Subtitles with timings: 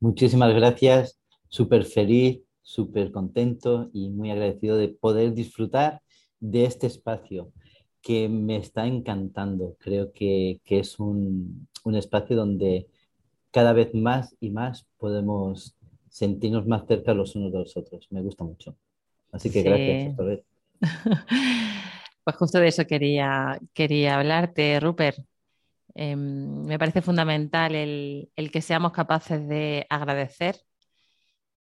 [0.00, 6.02] Muchísimas gracias, súper feliz, súper contento y muy agradecido de poder disfrutar
[6.38, 7.52] de este espacio
[8.00, 9.76] que me está encantando.
[9.80, 12.86] Creo que, es un, espacio donde
[13.50, 15.74] cada vez más y más podemos
[16.10, 18.06] sentirnos más cerca los unos de los otros.
[18.10, 18.76] Me gusta mucho.
[19.32, 20.44] Así que gracias otra vez.
[22.24, 25.18] Pues justo de eso quería, quería hablarte, Rupert.
[26.00, 30.56] Em, me parece fundamental el, que seamos capaces de agradecer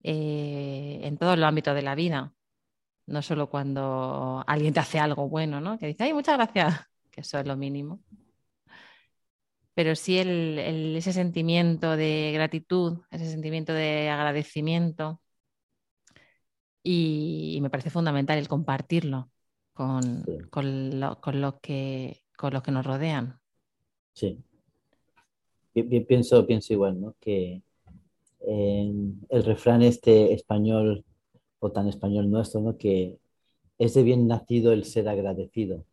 [0.03, 2.33] eh, en todos los ámbitos de la vida,
[3.07, 5.79] no solo cuando alguien te hace algo bueno, ¿no?
[5.79, 8.01] que dice, ay, muchas gracias, que eso es lo mínimo,
[9.73, 15.21] pero sí ese sentimiento de gratitud, ese sentimiento de agradecimiento
[16.83, 19.31] y, me parece fundamental el compartirlo
[19.73, 20.99] con, con,
[21.61, 23.38] que, con los que nos rodean.
[24.13, 24.37] Sí.
[26.07, 27.15] pienso, pienso igual, ¿no?
[27.19, 27.61] Que
[28.41, 31.05] el refrán este español
[31.59, 32.77] o tan español nuestro, ¿no?
[32.77, 33.17] Que
[33.77, 35.85] es de bien nacido el ser agradecido.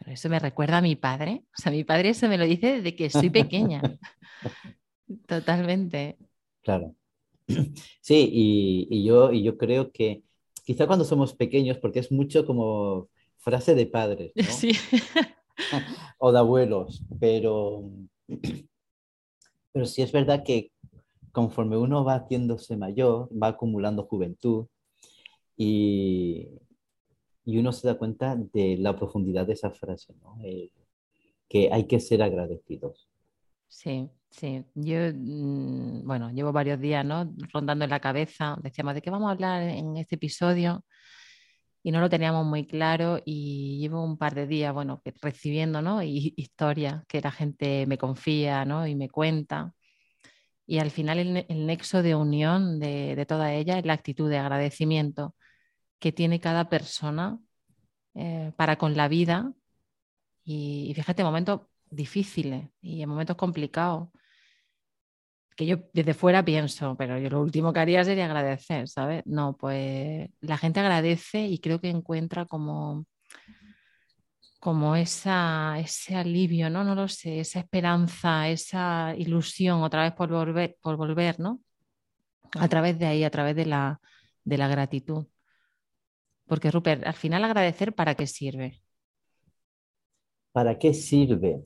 [0.00, 1.44] Bueno, eso me recuerda a mi padre.
[1.56, 3.80] O sea, mi padre eso me lo dice desde que soy pequeña.
[5.26, 6.16] Totalmente.
[6.62, 6.94] Claro.
[8.00, 10.22] Sí, y, yo, y yo creo que
[10.64, 13.08] quizá cuando somos pequeños, porque es mucho como
[13.38, 14.44] frase de padres, ¿no?
[14.44, 14.72] Sí.
[16.18, 17.90] o de abuelos, pero,
[19.72, 20.72] pero sí es verdad que
[21.32, 24.66] conforme uno va haciéndose mayor, va acumulando juventud
[25.56, 26.48] y,
[27.44, 30.38] y uno se da cuenta de la profundidad de esa frase, ¿no?
[31.48, 33.10] que hay que ser agradecidos.
[33.68, 34.64] Sí, sí.
[34.74, 37.06] Yo, mm, bueno, llevo varios días.
[37.52, 38.56] Rondando en la cabeza.
[38.62, 40.84] Decíamos, ¿de qué vamos a hablar en este episodio?
[41.82, 46.02] Y no lo teníamos muy claro y llevo un par de días, bueno, recibiendo, ¿no?
[46.02, 48.86] historias que la gente me confía, ¿no?
[48.86, 49.74] Y me cuenta.
[50.66, 54.38] Y al final el, nexo de unión de, de, toda ella es la actitud de
[54.38, 55.34] agradecimiento
[55.98, 57.38] que tiene cada persona
[58.14, 59.52] eh, para con la vida.
[60.44, 64.08] Y, y fíjate, momentos difíciles y en momentos complicados
[65.56, 69.22] que yo desde fuera pienso, pero yo lo último que haría sería agradecer, ¿sabes?
[69.26, 73.06] No, pues la gente agradece y creo que encuentra como,
[74.60, 76.84] como esa, ese alivio, ¿no?
[76.84, 81.60] No lo sé, esa esperanza, esa ilusión otra vez por volver, por volver, ¿no?
[82.54, 84.00] A través de ahí, a través de la,
[84.44, 85.26] de la gratitud.
[86.46, 88.82] Porque, Rupert, al final agradecer, ¿para qué sirve?
[90.52, 91.62] ¿Para qué sirve?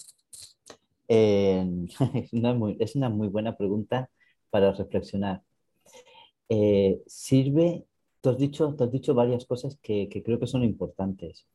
[1.09, 2.33] es,
[2.95, 4.11] una muy, buena pregunta
[4.51, 5.43] para reflexionar.
[6.49, 7.85] Eh, sirve,
[8.21, 11.47] tú has, dicho, has dicho varias cosas que, creo que son importantes.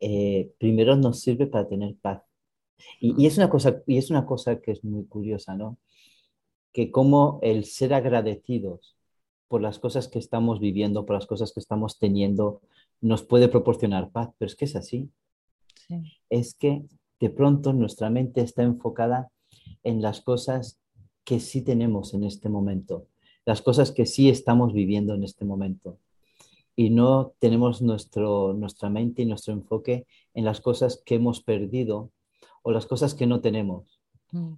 [0.00, 2.22] Eh, primero nos sirve para tener paz.
[3.00, 5.78] Y, es una cosa, y es una cosa que es muy curiosa, ¿no?
[6.72, 8.96] Que como el ser agradecidos
[9.48, 12.60] por las cosas que estamos viviendo, por las cosas que estamos teniendo,
[13.00, 15.10] nos puede proporcionar paz, pero es que es así.
[16.28, 16.84] Es que
[17.20, 19.30] de pronto nuestra mente está enfocada
[19.82, 20.78] en las cosas
[21.24, 23.06] que sí tenemos en este momento,
[23.44, 25.98] las cosas que sí estamos viviendo en este momento.
[26.74, 32.10] Y no tenemos nuestro, nuestra mente y nuestro enfoque en las cosas que hemos perdido
[32.62, 34.00] o las cosas que no tenemos.
[34.30, 34.52] Mm.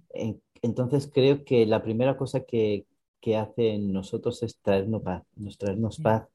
[0.61, 2.85] Entonces creo que la primera cosa que,
[3.21, 5.23] que hace en nosotros es traernos paz,
[5.57, 6.27] traernos paz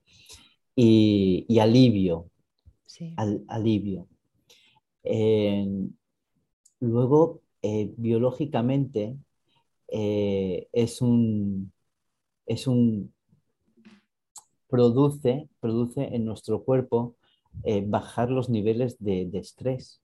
[0.74, 2.30] y, alivio.
[3.48, 4.06] alivio.
[6.80, 9.16] Luego, eh, biológicamente,
[9.88, 11.72] eh, es un,
[12.46, 13.14] es un
[14.68, 17.16] produce, produce en nuestro cuerpo
[17.64, 20.00] eh, bajar los niveles de, estrés,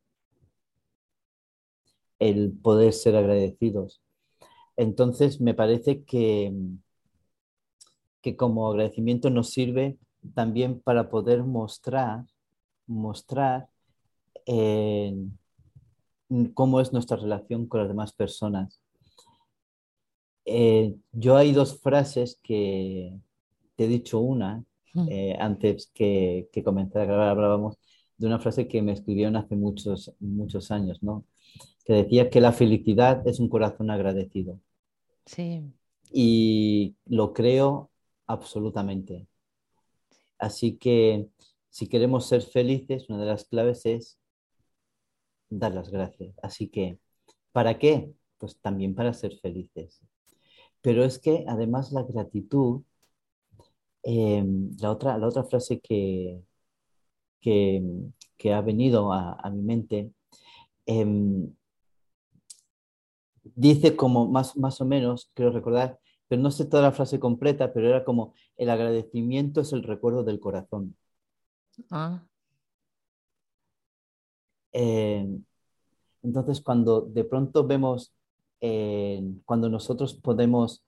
[2.19, 4.00] el poder ser agradecidos.
[4.76, 6.52] Entonces, me parece que,
[8.23, 9.99] que como agradecimiento nos sirve
[10.35, 12.25] también para poder mostrar,
[12.87, 13.69] mostrar
[16.55, 18.81] cómo es nuestra relación con las demás personas.
[20.44, 23.17] Eh, yo hay dos frases que
[23.76, 24.64] te he dicho una,
[24.94, 25.08] hmm.
[25.08, 27.79] eh, antes que, que comenzara a grabar hablábamos
[28.19, 31.25] de una frase que me escribieron hace muchos, muchos años, ¿no?
[31.84, 34.61] Que decía que la felicidad es un corazón agradecido.
[35.26, 35.62] Sí,
[36.12, 37.90] y lo creo
[38.26, 39.26] absolutamente.
[40.38, 41.28] Así que
[41.70, 44.19] si queremos ser felices, una de las claves es
[45.58, 46.34] dar las gracias.
[46.43, 46.99] Así que,
[47.52, 48.12] ¿para qué?
[48.38, 50.00] Pues también para ser felices.
[50.82, 52.82] Pero es que además la gratitud,
[54.02, 56.43] em, la, otra, la otra frase que,
[57.40, 60.12] que, ha venido a, mi mente,
[60.87, 61.54] em,
[63.54, 67.72] dice como más, más o menos, quiero recordar, pero no sé toda la frase completa,
[67.72, 70.96] pero era como, el agradecimiento es el recuerdo del corazón.
[71.90, 72.25] Ah.
[74.73, 75.45] Em,
[76.23, 78.13] entonces, cuando de pronto vemos,
[79.45, 80.85] cuando nosotros podemos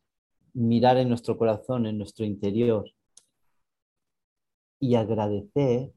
[0.54, 2.84] mirar en nuestro corazón, en nuestro interior,
[4.78, 5.92] y agradecer,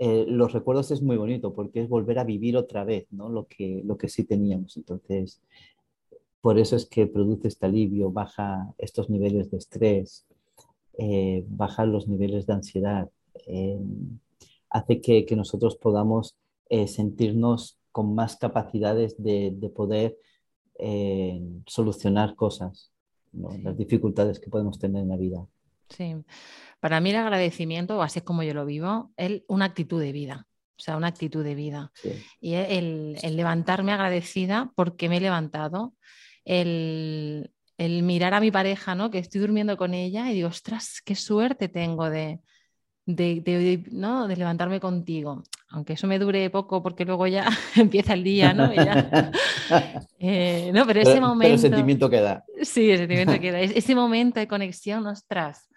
[0.00, 3.28] eh, los recuerdos es muy bonito porque es volver a vivir otra vez ¿no?
[3.28, 4.76] lo, que, lo que sí teníamos.
[4.76, 5.40] Entonces,
[6.40, 10.24] por eso es que produce este alivio, baja estos niveles de estrés,
[10.96, 13.10] eh, baja los niveles de ansiedad,
[13.46, 13.80] eh,
[14.70, 16.36] hace que, que, nosotros podamos
[16.86, 20.16] sentirnos con más capacidades de, de poder
[21.66, 22.92] solucionar cosas,
[23.32, 25.46] las dificultades que podemos tener en la vida.
[25.88, 26.14] Sí,
[26.80, 30.46] para mí el agradecimiento, así es como yo lo vivo, es una actitud de vida.
[30.78, 31.90] O sea, una actitud de vida.
[32.40, 35.94] Y el, levantarme agradecida porque me he levantado,
[36.44, 39.10] el, mirar a mi pareja, ¿no?
[39.10, 42.40] Que estoy durmiendo con ella y digo, ostras, qué suerte tengo de,
[43.08, 44.28] ¿no?
[44.28, 45.42] de levantarme contigo.
[45.70, 47.46] Aunque eso me dure poco porque luego ya
[47.76, 48.70] empieza el día, ¿no?
[50.20, 51.52] Eh, no pero ese momento...
[51.52, 52.42] el sentimiento queda.
[52.62, 53.60] Sí, el sentimiento queda.
[53.60, 55.68] Ese momento de conexión, ostras,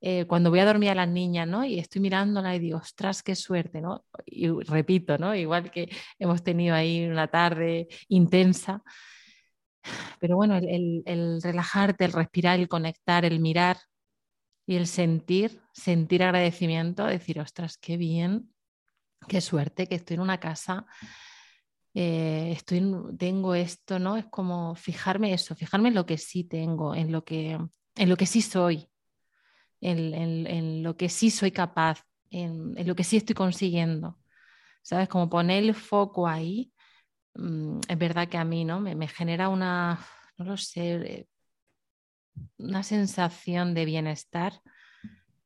[0.00, 1.64] eh, cuando voy a dormir a las niñas, ¿no?
[1.64, 4.04] Y estoy mirándola y digo, ostras, qué suerte, ¿no?
[4.26, 5.34] Y repito, ¿no?
[5.34, 5.88] Igual que
[6.18, 8.82] hemos tenido ahí una tarde intensa.
[10.20, 13.76] Pero bueno, el, relajarte, el respirar, el conectar, el mirar
[14.72, 18.54] y el sentir, sentir agradecimiento, decir, ostras, qué bien,
[19.28, 20.86] qué suerte que estoy en una casa,
[21.92, 22.82] eh, estoy,
[23.18, 24.16] tengo esto, ¿no?
[24.16, 27.58] Es como fijarme eso, fijarme en lo que sí tengo, en lo que,
[27.96, 28.88] en lo que sí soy,
[29.82, 34.18] en, lo que sí soy capaz, en, lo que sí estoy consiguiendo.
[34.80, 35.06] ¿Sabes?
[35.06, 36.72] Como poner el foco ahí,
[37.34, 38.80] mm, es verdad que a mí ¿no?
[38.80, 40.00] Me, genera una,
[40.38, 41.26] no lo sé, eh,
[42.58, 44.60] una sensación de bienestar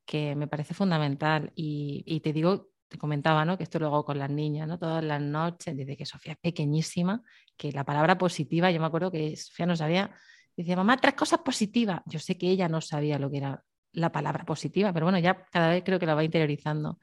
[0.05, 1.53] que me parece fundamental.
[1.55, 3.57] Y, te digo, te comentaba, ¿no?
[3.59, 4.79] Que esto lo con las niñas, ¿no?
[4.79, 7.23] Todas las noches, desde que Sofía es pequeñísima,
[7.57, 10.15] que la palabra positiva, yo me acuerdo que Sofía no sabía,
[10.57, 12.03] decía, mamá, tres cosas positivas.
[12.07, 15.45] Yo sé que ella no sabía lo que era la palabra positiva, pero bueno, ya
[15.47, 17.01] cada vez creo que la va interiorizando.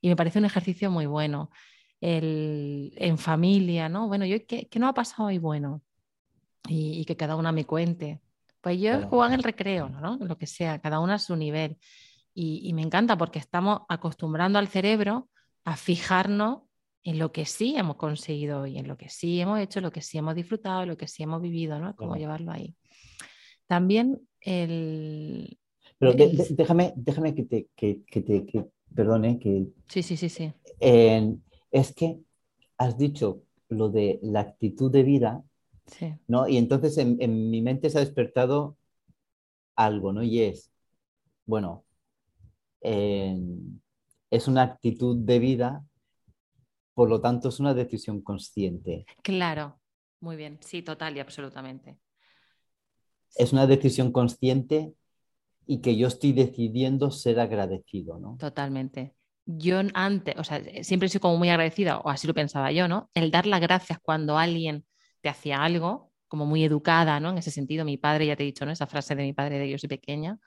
[0.00, 1.50] Y me parece un ejercicio muy bueno.
[2.00, 4.08] El, en familia, ¿no?
[4.08, 5.82] Bueno, yo, ¿qué, qué no ha pasado hoy bueno?
[6.68, 8.20] Y, que cada una me cuente.
[8.62, 10.16] Pues yo he jugado en el recreo, ¿no?
[10.20, 11.76] Lo que sea, cada una a su nivel.
[12.32, 15.28] Y, y me encanta porque estamos acostumbrando al cerebro
[15.64, 16.62] a fijarnos
[17.04, 20.00] en lo que sí hemos conseguido hoy, en lo que sí hemos hecho, lo que
[20.00, 21.94] sí hemos disfrutado, lo que sí hemos vivido, ¿no?
[21.96, 22.76] Cómo llevarlo ahí.
[23.66, 25.58] También el,
[26.02, 26.14] pero
[26.50, 29.68] déjame, déjame que te, que, te perdone, que...
[29.86, 30.52] Sí, sí, sí, sí.
[30.80, 32.18] es que
[32.76, 35.44] has dicho lo de la actitud de vida,
[35.86, 36.14] sí.
[36.26, 36.48] ¿no?
[36.48, 38.76] Y entonces en, mi mente se ha despertado
[39.76, 40.22] algo, ¿no?
[40.22, 40.72] Y es,
[41.46, 41.84] bueno,
[42.82, 45.84] es una actitud de vida,
[46.94, 49.06] por lo tanto es una decisión consciente.
[49.22, 49.80] Claro,
[50.20, 51.98] muy bien, sí, total y absolutamente.
[53.34, 54.94] Es una decisión consciente
[55.66, 58.36] y que yo estoy decidiendo ser agradecido, ¿no?
[58.38, 59.14] Totalmente.
[59.46, 62.88] Yo antes, o sea, siempre he sido como muy agradecida, o así lo pensaba yo,
[62.88, 63.10] ¿no?
[63.14, 64.84] El dar las gracias cuando alguien
[65.22, 67.30] te hacía algo, como muy educada, ¿no?
[67.30, 68.72] En ese sentido, mi padre, ya te he dicho, ¿no?
[68.72, 70.38] Esa frase de mi padre de que yo soy pequeña.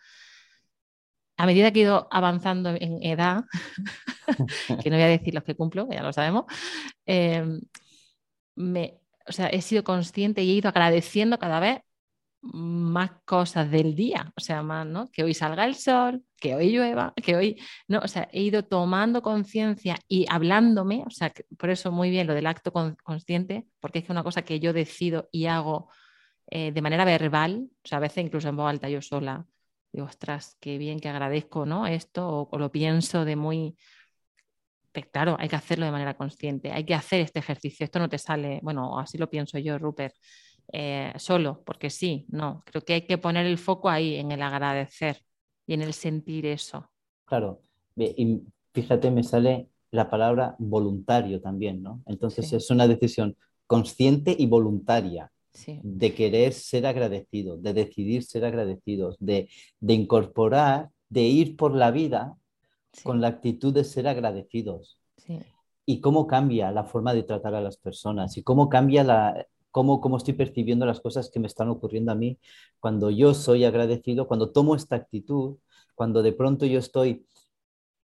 [1.38, 3.44] A medida que he ido avanzando en edad,
[4.84, 6.46] que no voy a decir los que cumplo, ya lo sabemos,
[7.06, 7.62] em,
[8.56, 11.82] me, o sea, he sido consciente y he ido agradeciendo cada vez
[12.54, 15.10] más cosas del día, o sea, más, ¿no?
[15.12, 18.00] Que hoy salga el sol, que hoy llueva, que hoy, ¿no?
[18.00, 22.34] O sea, he ido tomando conciencia y hablándome, o sea, por eso muy bien lo
[22.34, 25.90] del acto consciente, porque es una cosa que yo decido y hago
[26.52, 29.46] eh, de manera verbal, o sea, a veces incluso en voz alta yo sola,
[29.92, 31.88] digo, ostras, qué bien que agradezco, ¿no?
[31.88, 33.76] Esto, o, lo pienso de muy...
[35.12, 38.18] Claro, hay que hacerlo de manera consciente, hay que hacer este ejercicio, esto no te
[38.18, 40.16] sale, bueno, así lo pienso yo, Rupert,
[40.72, 44.42] eh, solo, porque sí, no, creo que hay que poner el foco ahí, en el
[44.42, 45.22] agradecer
[45.66, 46.90] y en el sentir eso.
[47.26, 47.62] Claro,
[47.96, 48.42] y
[48.74, 52.02] fíjate, me sale la palabra voluntario también, ¿no?
[52.06, 53.36] Entonces es una decisión
[53.68, 55.32] consciente y voluntaria.
[55.84, 59.48] de querer ser agradecidos, de decidir ser agradecidos, de,
[59.88, 62.36] incorporar, de ir por la vida
[63.04, 65.00] con la actitud de ser agradecidos.
[65.86, 70.00] Y cómo cambia la forma de tratar a las personas y cómo cambia la, cómo,
[70.00, 72.40] cómo estoy percibiendo las cosas que me están ocurriendo a mí
[72.80, 75.58] cuando yo soy agradecido, cuando tomo esta actitud,
[75.96, 77.28] cuando de pronto yo estoy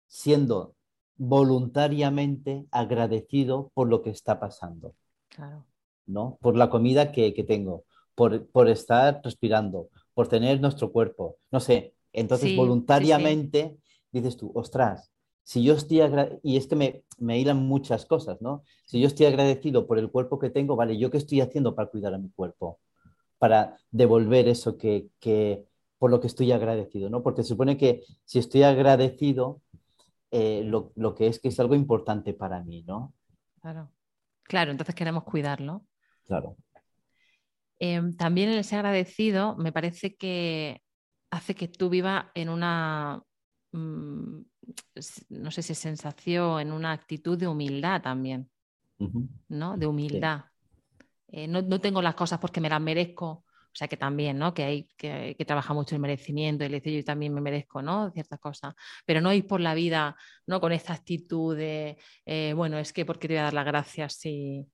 [0.06, 0.76] siendo
[1.16, 4.94] voluntariamente agradecido por lo que está pasando.
[5.28, 5.66] Claro.
[6.06, 6.38] ¿no?
[6.40, 7.82] Por la comida que, tengo,
[8.14, 11.96] por, estar respirando, por tener nuestro cuerpo, no sé.
[12.12, 13.76] Entonces, voluntariamente
[14.12, 15.10] dices tú, ostras,
[15.46, 16.00] si yo estoy
[16.42, 18.64] y es que me, me hilan muchas cosas, ¿no?
[18.84, 21.88] Si yo estoy agradecido por el cuerpo que tengo, vale, ¿yo qué estoy haciendo para
[21.88, 22.80] cuidar a mi cuerpo?
[23.38, 25.64] Para devolver eso que, que
[25.98, 27.22] por lo que estoy agradecido, ¿no?
[27.22, 29.62] Porque se supone que si estoy agradecido,
[30.32, 33.14] eh, lo, lo, que es que es algo importante para mí, ¿no?
[33.60, 33.92] Claro.
[34.42, 35.86] Claro, entonces queremos cuidarlo.
[36.26, 36.56] Claro.
[37.78, 40.82] Em, también el ser agradecido me parece que
[41.30, 43.22] hace que tú vivas en una,
[43.70, 44.40] mm,
[45.30, 48.50] no sé si sensación, en una actitud de humildad también,
[49.48, 49.76] ¿no?
[49.76, 50.44] De humildad.
[51.28, 54.54] Eh, no, no, tengo las cosas porque me las merezco, o sea que también, ¿no?
[54.54, 57.82] Que hay que, que trabaja mucho el merecimiento y le dice yo también me merezco,
[57.82, 58.10] ¿no?
[58.10, 58.74] Ciertas cosas.
[59.04, 60.60] Pero no ir por la vida, ¿no?
[60.60, 64.14] Con esta actitud de, eh, bueno, es que porque te voy a dar las gracias
[64.14, 64.66] si...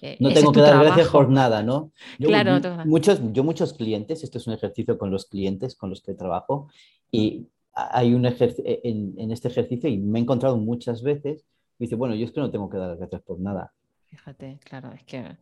[0.00, 1.92] Eh, no tengo que dar gracias por nada, ¿no?
[2.18, 2.58] Yo, claro.
[2.86, 6.68] Muchos, yo muchos clientes, esto es un ejercicio con los clientes con los que trabajo
[7.10, 11.46] y hay un ejercicio en, en, este ejercicio y me he encontrado muchas veces,
[11.78, 13.72] y dice, bueno, yo es que no tengo que dar gracias por nada.
[14.08, 15.36] Fíjate, claro, es que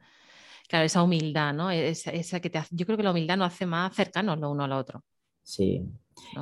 [0.70, 1.72] Claro, esa humildad, ¿no?
[1.72, 4.72] Esa, que te yo creo que la humildad nos hace más cercanos lo uno al
[4.72, 5.02] otro.
[5.42, 5.84] Sí.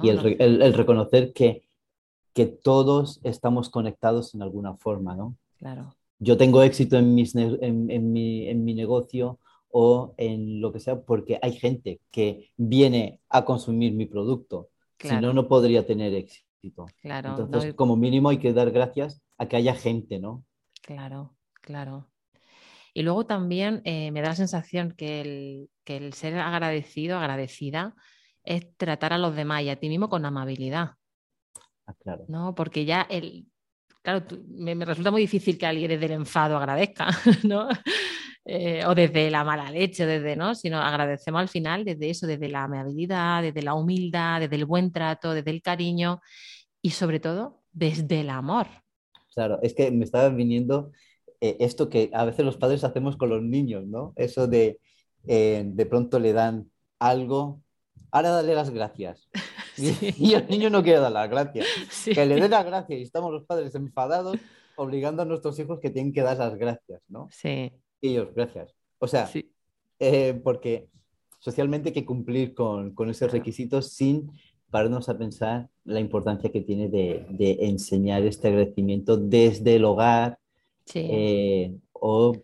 [0.02, 1.62] Y el, reconocer que,
[2.35, 5.35] que todos estamos conectados en alguna forma, ¿no?
[5.57, 5.95] Claro.
[6.18, 9.38] Yo tengo éxito en, mis, en, mi, negocio
[9.71, 14.68] o en lo que sea porque hay gente que viene a consumir mi producto.
[14.99, 16.87] Si no, no podría tener éxito.
[17.00, 17.37] Claro.
[17.38, 20.45] Entonces, como mínimo hay que dar gracias a que haya gente, ¿no?
[20.83, 22.09] Claro, claro.
[22.95, 27.95] Y luego también eh, me da la sensación que el, ser agradecido, agradecida,
[28.43, 30.93] es tratar a los demás y a ti mismo con amabilidad.
[31.87, 32.25] Ah, claro.
[32.28, 32.55] ¿no?
[32.55, 33.47] Porque ya el,
[34.09, 37.09] claro, me, resulta muy difícil que alguien desde el enfado agradezca,
[37.45, 37.69] ¿no?
[38.45, 40.55] Eh, o desde la mala leche, desde, ¿no?
[40.55, 44.91] Sino agradecemos al final desde eso, desde la amabilidad, desde la humildad, desde el buen
[44.93, 46.21] trato, desde el cariño
[46.81, 48.67] y sobre todo desde el amor.
[49.35, 50.91] Claro, es que me estaba viniendo
[51.41, 54.15] eh, esto que a veces los padres hacemos con los niños, ¿no?
[54.17, 54.81] Eso de
[55.27, 57.61] eh, de pronto le dan algo,
[58.11, 59.29] ahora dale las gracias.
[60.18, 61.66] Y, el niño no quiere dar las gracias.
[62.04, 64.37] Que le dé las gracias y estamos los padres enfadados
[64.76, 67.28] obligando a nuestros hijos que tienen que dar las gracias, ¿no?
[67.30, 67.73] Sí.
[68.00, 68.75] Y ellos, gracias.
[68.99, 69.28] O sea,
[69.99, 70.88] eh, porque
[71.40, 74.30] socialmente hay que cumplir con, con esos requisitos sin
[74.70, 80.38] pararnos a pensar la importancia que tiene de, de enseñar este agradecimiento desde el hogar,
[80.94, 82.37] eh, o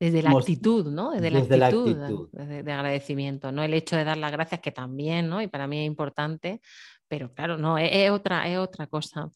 [0.00, 1.10] desde la actitud, ¿no?
[1.10, 3.62] Desde, la actitud, De, agradecimiento, ¿no?
[3.62, 5.42] El hecho de dar las gracias, que también, ¿no?
[5.42, 6.62] Y para mí es importante,
[7.06, 9.30] pero claro, no, es, otra, es otra cosa.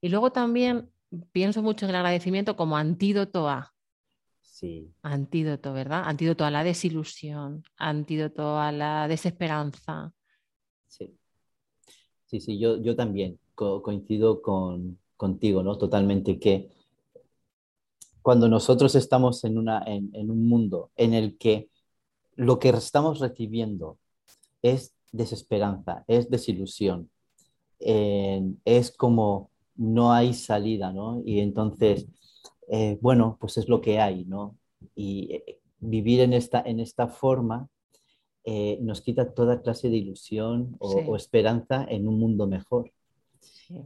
[0.00, 0.90] Y luego también
[1.30, 3.72] pienso mucho en el agradecimiento como antídoto a.
[4.40, 4.92] Sí.
[5.02, 6.02] Antídoto, ¿verdad?
[6.04, 10.12] Antídoto a la desilusión, antídoto a la desesperanza.
[10.88, 11.16] Sí.
[12.24, 15.78] Sí, sí, yo, yo también coincido con, contigo, ¿no?
[15.78, 16.70] Totalmente que
[18.22, 21.68] cuando nosotros estamos en, una, en, un mundo en el que
[22.36, 23.98] lo que estamos recibiendo
[24.62, 27.10] es desesperanza, es desilusión,
[27.78, 31.22] es como no hay salida, ¿no?
[31.24, 32.06] Y entonces,
[32.68, 34.56] eh, bueno, pues es lo que hay, ¿no?
[34.94, 37.68] Y eh, vivir en esta, en esta forma
[38.44, 42.92] eh, nos quita toda clase de ilusión o, esperanza en un mundo mejor.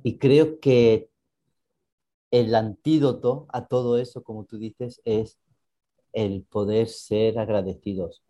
[0.03, 1.09] Y creo que
[2.41, 5.39] el antídoto a todo eso, como tú dices, es
[6.13, 8.23] el poder ser agradecidos,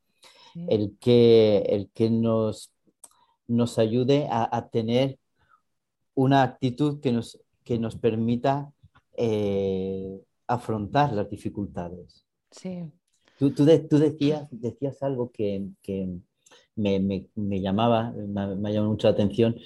[0.68, 2.72] el, que, el que nos,
[3.46, 5.18] nos ayude a, tener
[6.14, 8.72] una actitud que nos, que nos permita
[9.16, 12.24] eh, afrontar las dificultades.
[12.50, 12.90] Sí.
[13.38, 15.66] Tú, tú, decías, decías algo que,
[16.74, 19.56] me, llamaba, me, me, llamado mucho la atención,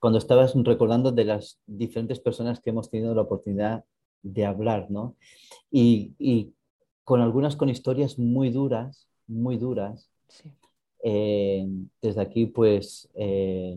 [0.00, 3.84] cuando estabas recordando de las diferentes personas que hemos tenido la oportunidad
[4.22, 5.16] de hablar, ¿no?
[5.70, 6.54] Y,
[7.04, 10.10] con algunas con historias muy duras, muy duras.
[10.28, 10.52] Sí.
[11.02, 11.66] Eh,
[12.00, 13.76] desde aquí, pues, eh,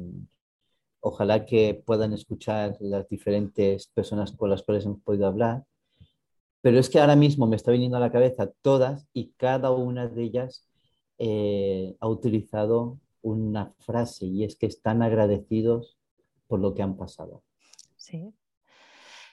[1.00, 5.64] ojalá que puedan escuchar las diferentes personas con las cuales hemos podido hablar.
[6.62, 10.08] Pero es que ahora mismo me está viniendo a la cabeza todas y cada una
[10.08, 10.68] de ellas
[11.18, 15.98] eh, ha utilizado una frase y es que están agradecidos
[16.54, 17.44] por lo que han pasado.
[17.96, 18.32] Sí.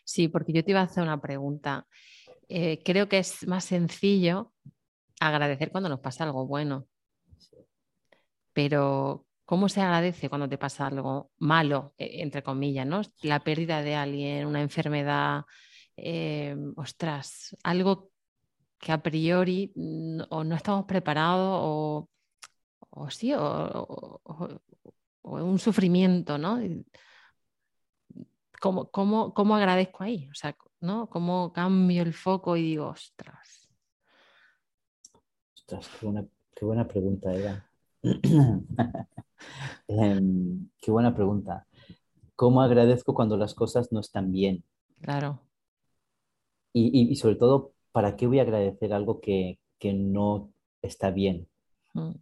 [0.05, 1.87] Sí, porque yo te iba a hacer una pregunta.
[2.49, 4.55] Eh, creo que es más sencillo
[5.21, 6.87] agradecer cuando nos pasa algo bueno.
[8.55, 13.03] Pero, ¿cómo se agradece cuando te pasa algo malo, e, entre comillas, ¿no?
[13.21, 15.43] La pérdida de alguien, una enfermedad,
[15.99, 18.12] eh, ostras, algo
[18.79, 19.75] que a priori
[20.31, 22.09] o no estamos preparados o,
[22.89, 24.23] o sí, o,
[25.23, 26.59] un sufrimiento, ¿no?
[28.61, 30.29] ¿Cómo, cómo, agradezco ahí?
[30.31, 31.09] O sea, ¿no?
[31.09, 33.71] ¿Cómo cambio el foco y digo, ostras?
[35.55, 35.88] Ostras,
[36.55, 37.67] qué buena, pregunta, Eva.
[39.88, 41.67] Em, qué buena pregunta.
[42.37, 44.62] ¿Cómo agradezco cuando las cosas no están bien?
[45.00, 45.40] Claro.
[46.75, 50.52] Y, sobre todo, ¿para qué voy a agradecer algo que, no
[50.83, 51.49] está bien?
[51.95, 52.12] Mm.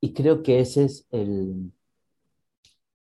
[0.00, 1.72] Y creo que ese es el,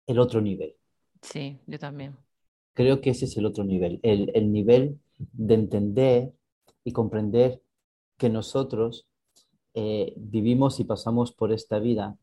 [0.07, 0.78] el otro nivel.
[1.21, 2.17] Sí, yo también.
[2.73, 6.33] Creo que ese es el otro nivel, el, el nivel de entender
[6.83, 7.61] y comprender
[8.17, 9.07] que nosotros
[9.73, 12.17] eh, vivimos y pasamos por esta vida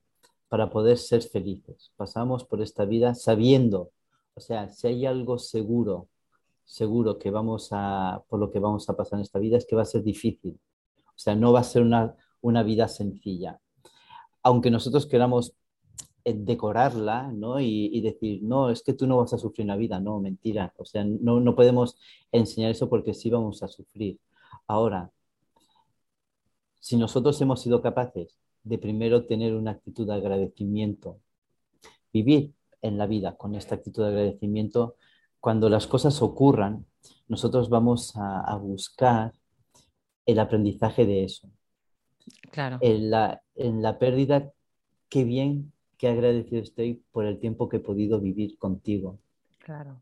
[0.49, 1.93] para poder ser felices.
[1.97, 3.91] Pasamos por esta vida sabiendo,
[4.35, 6.09] o sea, si hay algo seguro,
[6.65, 9.77] seguro que vamos a, por lo que vamos a pasar en esta vida, es que
[9.77, 10.59] va a ser difícil.
[11.09, 13.61] O sea, no va a ser una, una vida sencilla.
[14.43, 15.55] Aunque nosotros queramos
[16.35, 17.61] decorarla, ¿no?
[17.61, 20.75] Y, decir, no, es que tú no vas a sufrir una vida, no, mentira.
[20.77, 21.97] O sea, no, no podemos
[22.33, 24.19] enseñar eso porque sí vamos a sufrir.
[24.67, 25.11] Ahora,
[26.81, 31.21] si nosotros hemos sido capaces de primero tener una actitud de agradecimiento,
[32.13, 32.53] vivir
[32.83, 34.97] en la vida con esta actitud de agradecimiento,
[35.41, 36.87] cuando las cosas ocurran,
[37.29, 39.33] nosotros vamos a, buscar
[40.25, 41.49] el aprendizaje de eso.
[42.51, 42.79] Claro.
[42.81, 44.53] En la, en la pérdida,
[45.09, 49.19] qué bien, qué agradecido estoy por el tiempo que he podido vivir contigo.
[49.59, 50.01] Claro.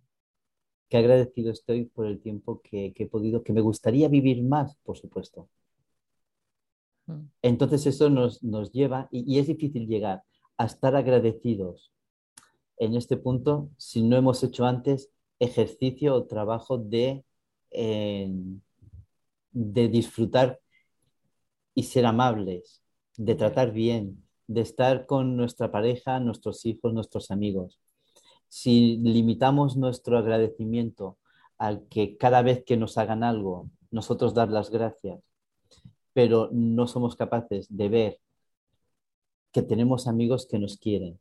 [0.89, 4.77] Qué agradecido estoy por el tiempo que, que he podido, que me gustaría vivir más,
[4.85, 5.49] por supuesto.
[7.07, 7.27] Mm.
[7.43, 8.41] Entonces eso nos,
[8.73, 10.23] lleva, y, es difícil llegar
[10.57, 11.93] a estar agradecidos
[12.77, 17.25] en este punto si no hemos hecho antes ejercicio o trabajo de,
[17.71, 18.33] eh,
[19.53, 20.61] de disfrutar
[21.75, 22.83] y ser amables,
[23.17, 27.81] de tratar bien, de estar con nuestra pareja, nuestros hijos, nuestros amigos.
[28.49, 31.19] Si limitamos nuestro agradecimiento
[31.59, 35.21] al que cada vez que nos hagan algo, nosotros dar las gracias,
[36.13, 38.21] pero no somos capaces de ver
[39.53, 41.19] que tenemos amigos que nos quieren,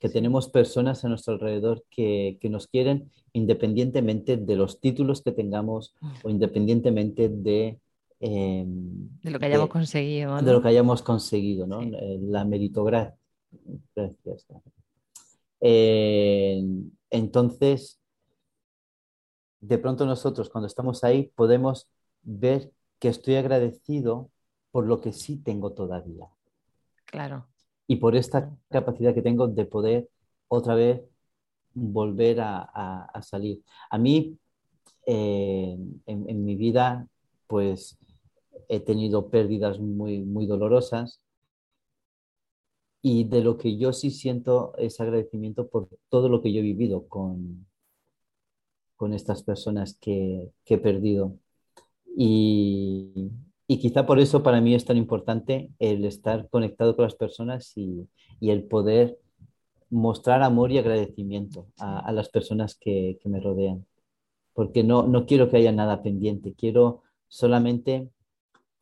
[0.00, 5.94] que tenemos personas a nuestro alrededor que, nos quieren independientemente de los títulos que tengamos
[6.24, 7.78] o independientemente de...
[8.24, 10.40] Em, de lo que hayamos conseguido.
[10.40, 11.80] De lo que hayamos conseguido, ¿no?
[11.82, 13.18] La meritocracia.
[15.60, 16.62] Eh,
[17.10, 18.00] entonces,
[19.60, 21.88] de pronto nosotros cuando estamos ahí podemos
[22.22, 24.30] ver que estoy agradecido
[24.70, 26.28] por lo que sí tengo todavía.
[27.06, 27.48] Claro.
[27.88, 30.08] Y por esta capacidad que tengo de poder
[30.46, 31.02] otra vez
[31.74, 33.64] volver a, salir.
[33.90, 34.38] A mí,
[35.06, 37.08] eh, en, mi vida,
[37.48, 37.98] pues
[38.72, 41.20] he tenido pérdidas muy, muy dolorosas
[43.02, 46.62] y de lo que yo sí siento es agradecimiento por todo lo que yo he
[46.62, 47.66] vivido con,
[48.96, 51.36] con estas personas que, que he perdido.
[52.16, 53.30] Y,
[53.66, 58.08] quizá por eso para mí es tan importante el estar conectado con las personas y,
[58.40, 59.18] el poder
[59.90, 63.86] mostrar amor y agradecimiento a, las personas que, me rodean.
[64.54, 68.10] Porque no, no quiero que haya nada pendiente, quiero solamente,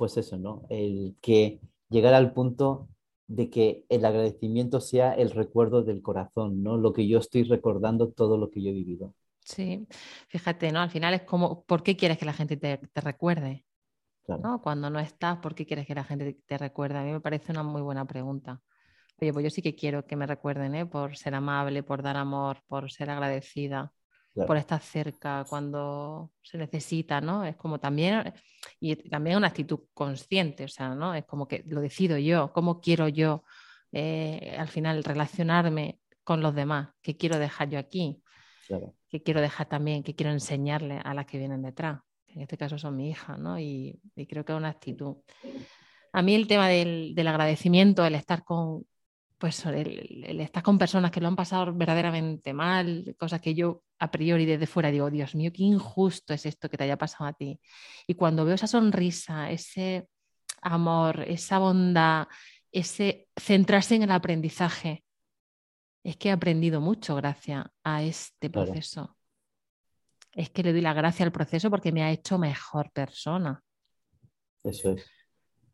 [0.00, 0.62] pues eso, ¿no?
[0.70, 1.60] El que
[1.90, 2.88] llegar al punto
[3.26, 6.78] de que el agradecimiento sea el recuerdo del corazón, ¿no?
[6.78, 9.14] Lo que yo estoy recordando, todo lo que yo he vivido.
[9.44, 9.86] Sí,
[10.28, 10.80] fíjate, ¿no?
[10.80, 13.66] Al final es como, ¿por qué quieres que la gente te, recuerde?
[14.26, 14.62] ¿no?
[14.62, 16.98] Cuando no estás, ¿por qué quieres que la gente te recuerde?
[16.98, 18.62] A mí me parece una muy buena pregunta.
[19.20, 20.86] Oye, pues yo sí que quiero que me recuerden, ¿eh?
[20.86, 23.92] Por ser amable, por dar amor, por ser agradecida,
[24.34, 27.44] por estar cerca cuando se necesita, ¿no?
[27.44, 28.32] Es como también,
[28.78, 31.14] y también una actitud consciente, o sea, ¿no?
[31.14, 33.44] Es como que lo decido yo, cómo quiero yo
[33.92, 38.22] eh, al final relacionarme con los demás, qué quiero dejar yo aquí.
[39.08, 41.98] Que quiero dejar también, que quiero enseñarle a las que vienen detrás.
[42.28, 43.58] En este caso son mi hija, ¿no?
[43.58, 45.16] Y, creo que es una actitud.
[46.12, 48.86] A mí el tema del, agradecimiento, el estar con,
[49.40, 54.10] pues el, estar con personas que lo han pasado verdaderamente mal, cosas que yo a
[54.10, 57.32] priori desde fuera digo, Dios mío, qué injusto es esto que te haya pasado a
[57.32, 57.58] ti.
[58.06, 60.06] Y cuando veo esa sonrisa, ese,
[60.62, 62.28] amor, esa bondad,
[62.72, 65.04] ese centrarse en el aprendizaje.
[66.02, 69.16] Es que he aprendido mucho gracias a este proceso.
[70.32, 73.62] Es que le doy la gracia al proceso porque me ha hecho mejor persona.
[74.62, 75.04] Eso es.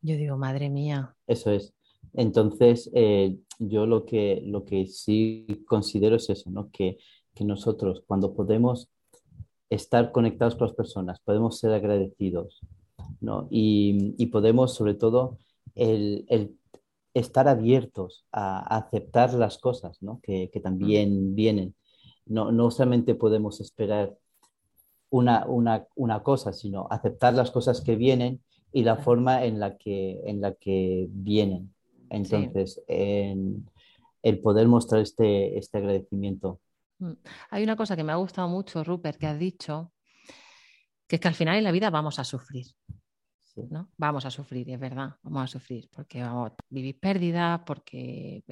[0.00, 1.14] Yo digo, madre mía.
[1.26, 1.75] Eso es.
[2.14, 6.70] Entonces, eh, yo lo que, lo que sí considero es eso, ¿no?
[6.70, 6.98] Que,
[7.34, 8.90] que nosotros cuando podemos
[9.70, 12.60] estar conectados con las personas, podemos ser agradecidos,
[13.20, 13.48] ¿no?
[13.50, 15.38] Y, y podemos, sobre todo,
[15.74, 16.56] el, el,
[17.14, 20.20] estar abiertos a, aceptar las cosas, ¿no?
[20.22, 21.74] Que, que también vienen.
[22.26, 24.16] No, no solamente podemos esperar
[25.10, 28.42] una, una, una, cosa, sino aceptar las cosas que vienen
[28.72, 31.74] y la forma en la que, en la que vienen.
[32.10, 32.82] Entonces, sí.
[32.88, 33.70] en,
[34.22, 36.60] el poder mostrar este, este agradecimiento.
[36.98, 37.12] Mm.
[37.50, 39.92] Hay una cosa que me ha gustado mucho, Rupert, que has dicho,
[41.06, 42.66] que es que al final en la vida vamos a sufrir.
[43.70, 43.88] ¿no?
[43.96, 48.44] Vamos a sufrir, es verdad, vamos a sufrir, porque vamos a vivir pérdidas, porque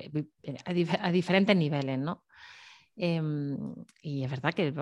[0.64, 2.24] a, dif a diferentes niveles, ¿no?
[2.96, 3.20] Eh,
[4.00, 4.72] y es verdad que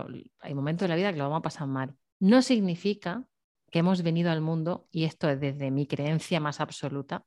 [0.41, 1.97] hay momentos de la vida que lo vamos a pasar mal.
[2.21, 3.27] No significa
[3.71, 7.25] que hemos venido al mundo, y esto es desde mi creencia más absoluta,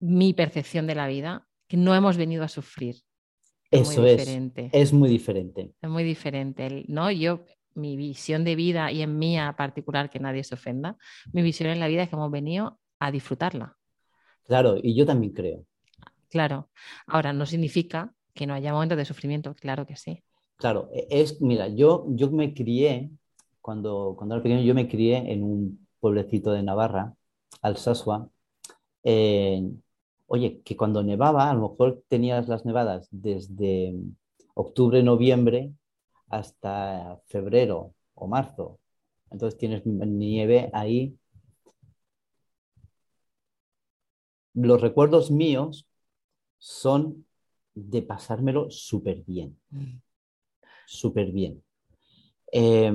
[0.00, 2.96] mi percepción de la vida, que no hemos venido a sufrir.
[3.70, 4.70] Es Eso muy es, diferente.
[4.72, 5.72] es muy diferente.
[5.80, 7.10] Es muy diferente, ¿no?
[7.10, 10.96] Yo, mi visión de vida, y en mía particular, que nadie se ofenda,
[11.32, 13.76] mi visión en la vida es que hemos venido a disfrutarla.
[14.44, 15.64] Claro, y yo también creo.
[16.30, 16.70] Claro.
[17.06, 20.22] Ahora, no significa que no haya momentos de sufrimiento, claro que sí.
[20.56, 23.10] Claro, e, es, mira, yo, yo me crié,
[23.60, 27.14] cuando, cuando era pequeño, yo me crié en un pueblecito de Navarra,
[27.60, 28.30] Alsasua,
[29.04, 29.62] eh,
[30.28, 33.94] oye, que cuando nevaba, a lo mejor tenías las nevadas desde
[34.54, 35.72] octubre, noviembre
[36.28, 38.78] hasta febrero o marzo.
[39.30, 41.16] Entonces tienes nieve ahí.
[44.54, 45.88] Los recuerdos míos
[46.58, 47.26] son
[47.74, 49.58] de pasármelo súper bien.
[49.70, 49.98] Mm.
[50.86, 51.62] Súper bien.
[52.52, 52.92] Eh,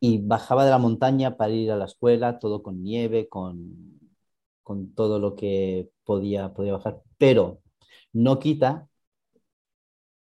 [0.00, 3.99] y bajaba de la montaña para ir a la escuela, todo con nieve, con,
[4.70, 7.02] con todo lo que podía, podía bajar.
[7.18, 7.58] Pero
[8.12, 8.86] no quita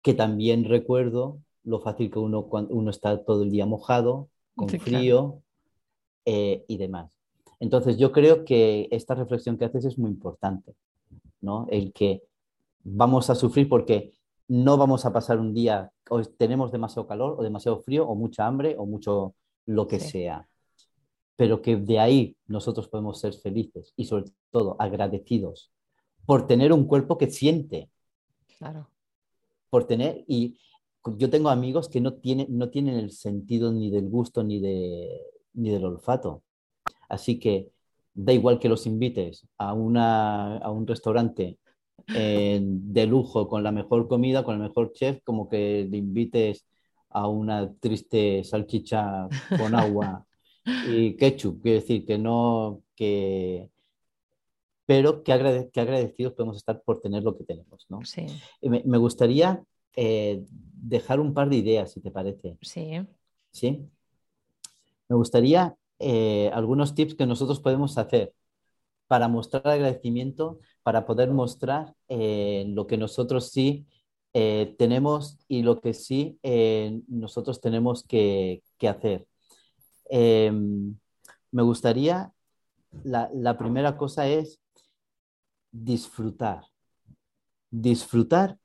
[0.01, 4.67] que también recuerdo lo fácil que uno, cuando uno está todo el día mojado, con
[4.67, 5.43] sí, frío claro.
[6.25, 7.15] eh, y demás.
[7.59, 10.73] Entonces yo creo que esta reflexión que haces es muy importante,
[11.41, 11.67] ¿no?
[11.69, 12.23] El que
[12.83, 14.13] vamos a sufrir porque
[14.47, 18.47] no vamos a pasar un día, o tenemos demasiado calor, o demasiado frío, o mucha
[18.47, 19.35] hambre, o mucho
[19.67, 20.09] lo que sí.
[20.09, 20.48] sea.
[21.39, 25.71] Pero que de ahí nosotros podemos ser felices y sobre todo agradecidos
[26.25, 27.89] por tener un cuerpo que siente.
[28.57, 28.89] Claro.
[29.69, 30.57] Por tener, y
[31.15, 35.07] yo tengo amigos que no tienen, no tienen el sentido ni del gusto ni, de,
[35.53, 36.43] ni del olfato.
[37.07, 37.71] Así que
[38.13, 41.57] da igual que los invites a, una, a un restaurante
[42.13, 46.65] eh, de lujo con la mejor comida, con el mejor chef, como que le invites
[47.11, 50.25] a una triste salchicha con agua
[50.87, 53.69] y ketchup, quiero decir que no, que...
[54.85, 58.03] Pero que, agrade que agradecidos podemos estar por tener lo que tenemos, ¿no?
[58.05, 58.25] Sí.
[58.61, 59.63] Me, me, gustaría
[59.95, 62.57] eh, dejar un par de ideas, si te parece.
[62.61, 63.05] Sí.
[63.51, 63.87] Sí.
[65.07, 68.33] Me gustaría eh, algunos tips que nosotros podemos hacer
[69.07, 73.85] para mostrar agradecimiento, para poder mostrar eh, lo que nosotros sí
[74.31, 76.39] tenemos y lo que sí
[77.07, 79.27] nosotros tenemos que, que hacer.
[80.09, 82.33] Eh, me gustaría,
[83.03, 84.59] la, la, primera cosa es
[85.71, 86.63] disfrutar,
[87.69, 88.57] disfrutar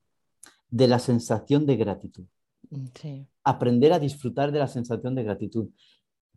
[0.70, 2.24] de la sensación de gratitud.
[2.94, 3.26] Sí.
[3.44, 5.68] Aprender a disfrutar de la sensación de gratitud.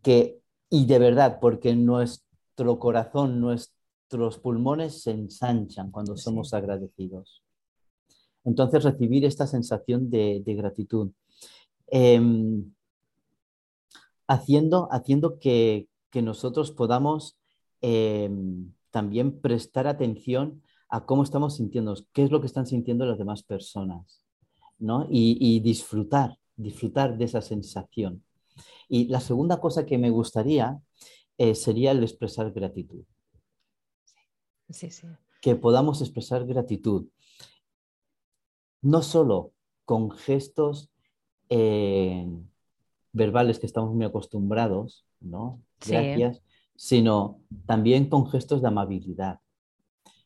[0.02, 0.40] Que,
[0.70, 6.24] y de verdad, porque nuestro corazón, nuestros pulmones se ensanchan cuando sí.
[6.24, 7.42] somos agradecidos.
[8.44, 11.10] Entonces, recibir esta sensación de, de gratitud.
[11.90, 12.20] Eh,
[14.28, 17.38] haciendo, haciendo que, que, nosotros podamos
[17.80, 18.30] eh,
[18.90, 23.42] también prestar atención a cómo estamos sintiéndonos, qué es lo que están sintiendo las demás
[23.42, 24.22] personas,
[24.78, 25.06] ¿no?
[25.10, 28.22] Y, y disfrutar, disfrutar de esa sensación.
[28.88, 30.80] Y la segunda cosa que me gustaría
[31.36, 33.04] eh, sería el expresar gratitud.
[34.70, 35.06] Sí, sí.
[35.40, 37.06] Que podamos expresar gratitud
[38.82, 39.52] no solo
[39.84, 40.90] con gestos
[41.48, 42.26] eh,
[43.18, 45.60] verbales que estamos muy acostumbrados, ¿no?
[45.86, 46.42] Gracias, sí.
[46.76, 49.40] sino también con gestos de amabilidad.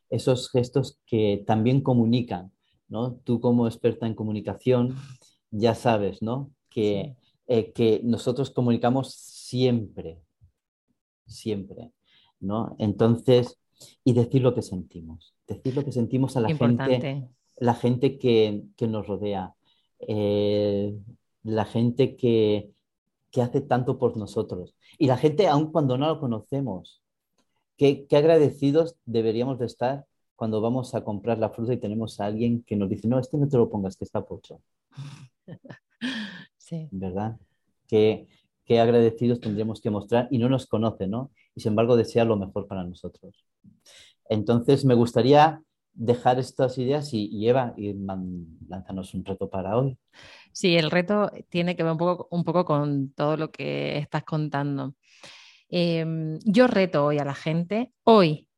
[0.09, 2.53] Esos gestos que también comunican,
[2.89, 3.15] ¿no?
[3.25, 4.95] Tú como experta en comunicación
[5.51, 6.53] ya sabes, ¿no?
[6.71, 7.33] Que, sí.
[7.49, 10.23] eh, que nosotros comunicamos siempre,
[11.27, 11.91] siempre.
[12.43, 12.77] ¿no?
[12.79, 13.59] Entonces,
[14.05, 18.65] y decir lo que sentimos, decir lo que sentimos a la gente, la gente que,
[18.81, 19.55] nos rodea,
[20.01, 20.95] eh,
[21.45, 22.73] la gente que,
[23.33, 24.77] que hace tanto por nosotros.
[24.99, 27.03] Y la gente, aun cuando no lo conocemos,
[27.77, 32.63] qué, agradecidos deberíamos de estar cuando vamos a comprar la fruta y tenemos a alguien
[32.63, 34.61] que nos dice, no, este no te lo pongas, que está pocho.
[36.59, 36.89] Sí.
[36.91, 37.39] ¿Verdad?
[37.89, 38.29] Qué,
[38.65, 41.31] qué agradecidos tendríamos que mostrar y no nos conoce, ¿no?
[41.55, 43.45] Y sin embargo desea lo mejor para nosotros.
[44.29, 45.61] Entonces, me gustaría
[45.95, 47.95] dejar estas ideas y, Eva, y
[48.69, 49.99] lánzanos un reto para hoy.
[50.53, 54.25] Sí, el reto tiene que ver un poco, un poco con todo lo que estás
[54.25, 54.95] contando.
[55.69, 58.49] Em, yo reto hoy a la gente, hoy,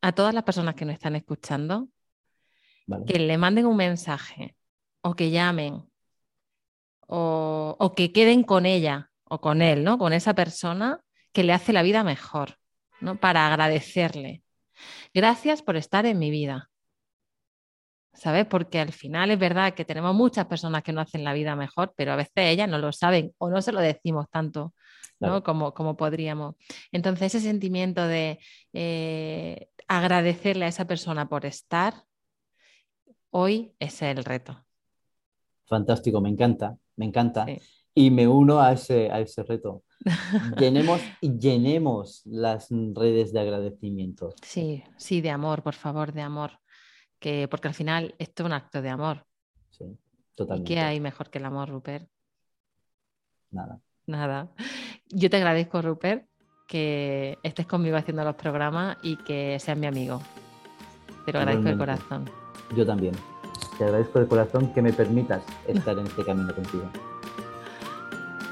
[0.00, 1.88] a todas las personas que nos están escuchando,
[3.06, 4.56] que le manden un mensaje
[5.00, 5.82] o que llamen
[7.06, 9.98] o, o, que queden con ella o con él, ¿no?
[9.98, 11.00] Con esa persona
[11.32, 12.58] que le hace la vida mejor,
[13.00, 13.18] ¿no?
[13.18, 14.42] Para agradecerle.
[15.12, 16.70] Gracias por estar en mi vida.
[18.14, 18.46] ¿Sabes?
[18.46, 21.92] Porque al final es verdad que tenemos muchas personas que no hacen la vida mejor,
[21.96, 24.72] pero a veces ellas no lo saben o no se lo decimos tanto
[25.20, 25.42] ¿no?
[25.42, 26.54] como, como, podríamos.
[26.92, 28.38] Entonces, ese sentimiento de
[28.72, 31.94] eh, agradecerle a esa persona por estar,
[33.30, 34.64] hoy es el reto.
[35.66, 37.46] Fantástico, me encanta, me encanta.
[37.94, 39.82] Y me uno a ese, a ese reto.
[40.58, 44.34] llenemos, llenemos las redes de agradecimiento.
[44.42, 46.52] Sí, sí, de amor, por favor, de amor
[47.50, 49.24] porque al final esto es un acto de amor.
[49.70, 49.84] Sí,
[50.34, 50.72] totalmente.
[50.72, 52.08] ¿Y qué hay mejor que el amor, Rupert?
[53.50, 53.80] Nada.
[54.06, 54.48] Nada.
[55.08, 56.26] Yo te agradezco, Rupert,
[56.66, 60.20] que estés conmigo haciendo los programas y que seas mi amigo.
[61.24, 62.30] Te lo agradezco de corazón.
[62.76, 63.14] Yo también.
[63.78, 66.90] Te agradezco de corazón que me permitas estar en este camino contigo.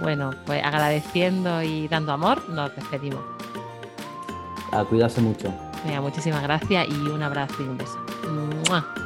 [0.01, 3.23] Bueno, pues agradeciendo y dando amor, nos despedimos.
[4.73, 5.53] A cuidarse mucho.
[5.85, 8.02] Venga, muchísimas gracias y un abrazo y un beso.
[8.71, 9.02] 哇。